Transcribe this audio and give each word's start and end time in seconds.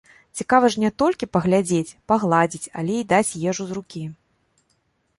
Цікава 0.39 0.69
ж 0.75 0.81
не 0.83 0.89
толькі 1.01 1.29
паглядзець, 1.37 1.95
пагладзіць, 2.13 2.71
але 2.83 2.93
і 3.05 3.07
даць 3.15 3.37
ежу 3.53 3.63
з 3.73 3.81
рукі! 3.81 4.03